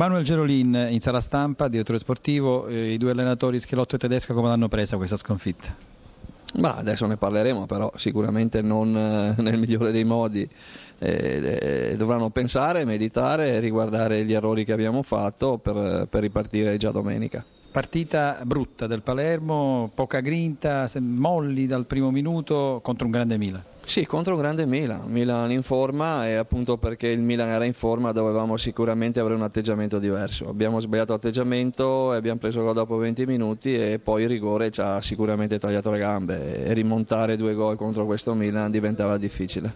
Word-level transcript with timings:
Manuel 0.00 0.24
Gerolin 0.24 0.86
in 0.88 1.00
sala 1.00 1.20
stampa, 1.20 1.68
direttore 1.68 1.98
sportivo, 1.98 2.66
eh, 2.68 2.92
i 2.92 2.96
due 2.96 3.10
allenatori 3.10 3.58
Schelotto 3.58 3.96
e 3.96 3.98
Tedesco 3.98 4.32
come 4.32 4.48
l'hanno 4.48 4.66
presa 4.66 4.96
questa 4.96 5.18
sconfitta? 5.18 5.76
Ma 6.54 6.74
adesso 6.76 7.04
ne 7.04 7.18
parleremo, 7.18 7.66
però 7.66 7.92
sicuramente 7.96 8.62
non 8.62 8.96
eh, 8.96 9.34
nel 9.42 9.58
migliore 9.58 9.92
dei 9.92 10.04
modi. 10.04 10.48
Eh, 10.98 11.90
eh, 11.90 11.96
dovranno 11.98 12.30
pensare, 12.30 12.86
meditare 12.86 13.50
e 13.50 13.60
riguardare 13.60 14.24
gli 14.24 14.32
errori 14.32 14.64
che 14.64 14.72
abbiamo 14.72 15.02
fatto 15.02 15.58
per, 15.58 16.06
per 16.08 16.22
ripartire 16.22 16.78
già 16.78 16.92
domenica. 16.92 17.44
Partita 17.70 18.40
brutta 18.42 18.88
del 18.88 19.00
Palermo, 19.02 19.92
poca 19.94 20.18
grinta, 20.18 20.90
molli 20.98 21.66
dal 21.66 21.86
primo 21.86 22.10
minuto 22.10 22.80
contro 22.82 23.04
un 23.04 23.12
grande 23.12 23.38
Milan. 23.38 23.62
Sì, 23.84 24.06
contro 24.06 24.34
un 24.34 24.40
grande 24.40 24.66
Milan, 24.66 25.08
Milan 25.08 25.52
in 25.52 25.62
forma 25.62 26.26
e 26.26 26.34
appunto 26.34 26.78
perché 26.78 27.06
il 27.06 27.20
Milan 27.20 27.48
era 27.48 27.64
in 27.64 27.72
forma 27.72 28.10
dovevamo 28.10 28.56
sicuramente 28.56 29.20
avere 29.20 29.36
un 29.36 29.42
atteggiamento 29.42 30.00
diverso. 30.00 30.48
Abbiamo 30.48 30.80
sbagliato 30.80 31.12
atteggiamento 31.12 32.12
e 32.12 32.16
abbiamo 32.16 32.40
preso 32.40 32.60
gol 32.62 32.74
dopo 32.74 32.96
20 32.96 33.24
minuti 33.24 33.72
e 33.72 34.00
poi 34.00 34.22
il 34.24 34.28
rigore 34.28 34.72
ci 34.72 34.80
ha 34.80 35.00
sicuramente 35.00 35.60
tagliato 35.60 35.92
le 35.92 35.98
gambe 35.98 36.64
e 36.64 36.72
rimontare 36.72 37.36
due 37.36 37.54
gol 37.54 37.76
contro 37.76 38.04
questo 38.04 38.34
Milan 38.34 38.72
diventava 38.72 39.16
difficile. 39.16 39.72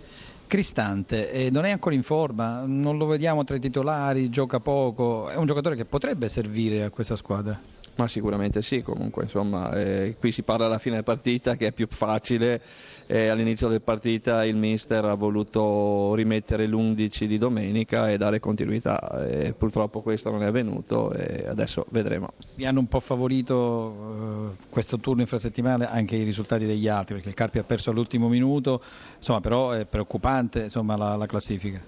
Cristante 0.48 1.30
eh, 1.30 1.50
non 1.50 1.64
è 1.64 1.70
ancora 1.70 1.94
in 1.94 2.02
forma, 2.02 2.64
non 2.66 2.98
lo 2.98 3.06
vediamo 3.06 3.44
tra 3.44 3.54
i 3.54 3.60
titolari, 3.60 4.30
gioca 4.30 4.58
poco, 4.58 5.28
è 5.28 5.36
un 5.36 5.46
giocatore 5.46 5.76
che 5.76 5.84
potrebbe 5.84 6.28
servire 6.28 6.82
a 6.82 6.90
questa 6.90 7.14
squadra. 7.14 7.82
Ma 7.96 8.08
sicuramente 8.08 8.60
sì, 8.60 8.82
comunque 8.82 9.22
insomma, 9.22 9.72
eh, 9.72 10.16
qui 10.18 10.32
si 10.32 10.42
parla 10.42 10.66
alla 10.66 10.78
fine 10.78 11.04
partita 11.04 11.54
che 11.54 11.68
è 11.68 11.72
più 11.72 11.86
facile, 11.88 12.60
eh, 13.06 13.28
all'inizio 13.28 13.68
del 13.68 13.82
partita 13.82 14.44
il 14.44 14.56
mister 14.56 15.04
ha 15.04 15.14
voluto 15.14 16.12
rimettere 16.14 16.66
l'11 16.66 17.24
di 17.26 17.38
domenica 17.38 18.10
e 18.10 18.16
dare 18.16 18.40
continuità, 18.40 19.24
e 19.28 19.52
purtroppo 19.52 20.00
questo 20.00 20.30
non 20.32 20.42
è 20.42 20.46
avvenuto 20.46 21.12
e 21.12 21.46
adesso 21.46 21.86
vedremo. 21.90 22.32
Vi 22.56 22.66
hanno 22.66 22.80
un 22.80 22.88
po' 22.88 23.00
favorito 23.00 24.54
eh, 24.58 24.64
questo 24.70 24.98
turno 24.98 25.20
infrasettimale 25.20 25.86
anche 25.86 26.16
i 26.16 26.24
risultati 26.24 26.64
degli 26.66 26.88
altri, 26.88 27.14
perché 27.14 27.28
il 27.28 27.34
Carpi 27.36 27.58
ha 27.58 27.64
perso 27.64 27.90
all'ultimo 27.90 28.26
minuto, 28.26 28.82
insomma, 29.18 29.40
però 29.40 29.70
è 29.70 29.84
preoccupante 29.84 30.62
insomma, 30.64 30.96
la, 30.96 31.14
la 31.14 31.26
classifica. 31.26 31.80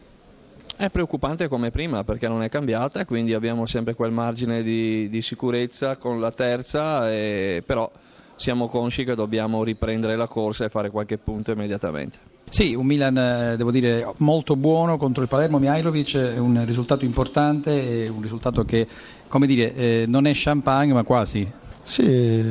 È 0.78 0.90
preoccupante 0.90 1.48
come 1.48 1.70
prima 1.70 2.04
perché 2.04 2.28
non 2.28 2.42
è 2.42 2.50
cambiata, 2.50 3.06
quindi 3.06 3.32
abbiamo 3.32 3.64
sempre 3.64 3.94
quel 3.94 4.12
margine 4.12 4.62
di, 4.62 5.08
di 5.08 5.22
sicurezza 5.22 5.96
con 5.96 6.20
la 6.20 6.30
terza, 6.30 7.10
e, 7.10 7.62
però 7.64 7.90
siamo 8.36 8.68
consci 8.68 9.04
che 9.04 9.14
dobbiamo 9.14 9.64
riprendere 9.64 10.16
la 10.16 10.26
corsa 10.26 10.66
e 10.66 10.68
fare 10.68 10.90
qualche 10.90 11.16
punto 11.16 11.50
immediatamente. 11.50 12.18
Sì, 12.50 12.74
un 12.74 12.84
Milan 12.84 13.16
eh, 13.16 13.56
devo 13.56 13.70
dire 13.70 14.06
molto 14.18 14.54
buono 14.54 14.98
contro 14.98 15.22
il 15.22 15.28
Palermo 15.28 15.58
Mihailovic, 15.58 16.34
un 16.36 16.62
risultato 16.66 17.06
importante, 17.06 18.06
un 18.12 18.20
risultato 18.20 18.64
che 18.66 18.86
come 19.28 19.46
dire, 19.46 19.74
eh, 19.74 20.04
non 20.06 20.26
è 20.26 20.32
champagne 20.34 20.92
ma 20.92 21.04
quasi. 21.04 21.50
Sì, 21.88 22.42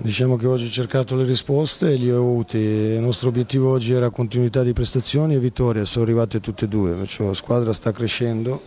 diciamo 0.00 0.36
che 0.36 0.46
oggi 0.46 0.64
ho 0.64 0.70
cercato 0.70 1.14
le 1.14 1.24
risposte 1.24 1.92
e 1.92 1.98
le 1.98 2.12
ho 2.12 2.20
avute. 2.20 2.56
Il 2.56 2.98
nostro 2.98 3.28
obiettivo 3.28 3.68
oggi 3.70 3.92
era 3.92 4.08
continuità 4.08 4.62
di 4.62 4.72
prestazioni 4.72 5.34
e 5.34 5.38
vittoria, 5.38 5.84
sono 5.84 6.06
arrivate 6.06 6.40
tutte 6.40 6.64
e 6.64 6.68
due, 6.68 6.94
perciò 6.94 7.26
la 7.26 7.34
squadra 7.34 7.74
sta 7.74 7.92
crescendo. 7.92 8.62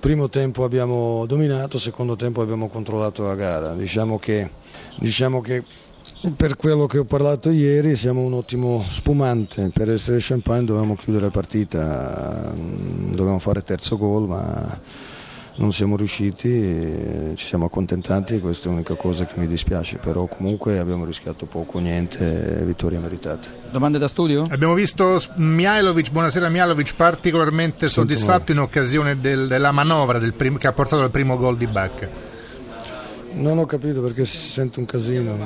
Primo 0.00 0.28
tempo 0.28 0.64
abbiamo 0.64 1.26
dominato, 1.26 1.78
secondo 1.78 2.16
tempo 2.16 2.42
abbiamo 2.42 2.66
controllato 2.68 3.22
la 3.22 3.36
gara. 3.36 3.74
Diciamo 3.74 4.18
che, 4.18 4.50
diciamo 4.98 5.40
che 5.40 5.62
per 6.36 6.56
quello 6.56 6.86
che 6.86 6.98
ho 6.98 7.04
parlato 7.04 7.50
ieri 7.50 7.94
siamo 7.94 8.20
un 8.22 8.32
ottimo 8.32 8.84
spumante, 8.88 9.70
per 9.72 9.90
essere 9.90 10.18
champagne 10.20 10.64
dovevamo 10.64 10.96
chiudere 10.96 11.26
la 11.26 11.30
partita, 11.30 12.52
dovevamo 12.52 13.38
fare 13.38 13.62
terzo 13.62 13.96
gol 13.96 14.26
ma 14.26 14.80
non 15.56 15.72
siamo 15.72 15.96
riusciti, 15.96 17.32
ci 17.36 17.46
siamo 17.46 17.66
accontentati, 17.66 18.40
questa 18.40 18.68
è 18.68 18.70
l'unica 18.70 18.94
cosa 18.94 19.24
che 19.24 19.38
mi 19.38 19.46
dispiace, 19.46 19.98
però 19.98 20.26
comunque 20.26 20.78
abbiamo 20.78 21.04
rischiato 21.04 21.46
poco, 21.46 21.78
niente, 21.78 22.60
vittoria 22.64 22.98
meritata. 22.98 23.48
Domande 23.70 23.98
da 23.98 24.08
studio? 24.08 24.44
Abbiamo 24.50 24.74
visto 24.74 25.22
Mihailovic, 25.36 26.10
buonasera 26.10 26.48
Mihailovic, 26.48 26.94
particolarmente 26.94 27.88
Sento 27.88 28.00
soddisfatto 28.00 28.52
in 28.52 28.58
occasione 28.58 29.20
del, 29.20 29.46
della 29.46 29.72
manovra 29.72 30.18
del 30.18 30.32
prim- 30.32 30.58
che 30.58 30.66
ha 30.66 30.72
portato 30.72 31.02
al 31.02 31.10
primo 31.10 31.36
gol 31.36 31.56
di 31.56 31.66
Bacca. 31.66 32.32
Non 33.36 33.58
ho 33.58 33.66
capito 33.66 34.00
perché 34.00 34.24
si 34.24 34.36
sente 34.36 34.78
un 34.78 34.86
casino. 34.86 35.36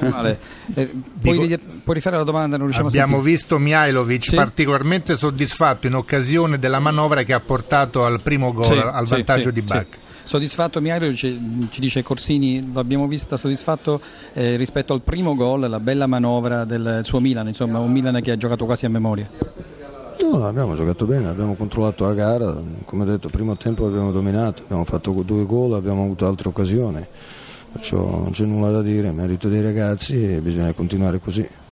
Vale. 0.00 0.38
Eh, 0.74 0.90
puoi, 1.20 1.46
Dico, 1.46 1.62
puoi, 1.84 1.94
rifare 1.94 2.16
la 2.16 2.24
domanda? 2.24 2.56
abbiamo 2.56 3.20
visto 3.20 3.58
Mihailovic 3.58 4.24
sì? 4.24 4.34
particolarmente 4.34 5.14
soddisfatto 5.14 5.86
in 5.86 5.94
occasione 5.94 6.58
della 6.58 6.80
manovra 6.80 7.22
che 7.22 7.34
ha 7.34 7.40
portato 7.40 8.04
al 8.04 8.22
primo 8.22 8.52
gol, 8.52 8.64
sì, 8.64 8.72
al 8.72 9.04
vantaggio 9.04 9.48
sì, 9.48 9.52
di 9.52 9.62
Bacca. 9.62 9.98
Soddisfatto 10.24 10.80
Mihailovic, 10.80 11.16
ci 11.16 11.80
dice 11.80 12.02
Corsini, 12.02 12.72
l'abbiamo 12.72 13.06
vista 13.06 13.36
soddisfatto 13.36 14.00
eh, 14.32 14.56
rispetto 14.56 14.94
al 14.94 15.02
primo 15.02 15.34
gol, 15.34 15.68
la 15.68 15.80
bella 15.80 16.06
manovra 16.06 16.64
del 16.64 17.00
suo 17.02 17.20
Milan, 17.20 17.46
insomma 17.46 17.78
un 17.78 17.92
Milan 17.92 18.20
che 18.22 18.30
ha 18.30 18.36
giocato 18.36 18.64
quasi 18.64 18.86
a 18.86 18.88
memoria. 18.88 19.28
No, 20.34 20.46
abbiamo 20.46 20.74
giocato 20.74 21.06
bene, 21.06 21.28
abbiamo 21.28 21.54
controllato 21.54 22.04
la 22.06 22.12
gara, 22.12 22.60
come 22.86 23.04
detto, 23.04 23.28
primo 23.28 23.56
tempo 23.56 23.86
abbiamo 23.86 24.10
dominato, 24.10 24.64
abbiamo 24.64 24.82
fatto 24.82 25.12
due 25.24 25.46
gol, 25.46 25.74
abbiamo 25.74 26.02
avuto 26.02 26.26
altre 26.26 26.48
occasioni, 26.48 27.06
perciò 27.70 27.98
non 28.04 28.32
c'è 28.32 28.44
nulla 28.44 28.72
da 28.72 28.82
dire, 28.82 29.12
merito 29.12 29.48
dei 29.48 29.62
ragazzi 29.62 30.34
e 30.34 30.40
bisogna 30.40 30.72
continuare 30.72 31.20
così. 31.20 31.48